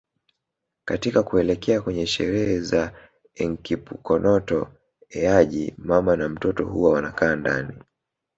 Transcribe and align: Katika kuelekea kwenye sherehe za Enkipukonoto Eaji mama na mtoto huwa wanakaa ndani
Katika 0.85 1.23
kuelekea 1.23 1.81
kwenye 1.81 2.05
sherehe 2.07 2.59
za 2.61 2.93
Enkipukonoto 3.35 4.67
Eaji 5.09 5.73
mama 5.77 6.15
na 6.15 6.29
mtoto 6.29 6.65
huwa 6.65 6.91
wanakaa 6.93 7.35
ndani 7.35 7.73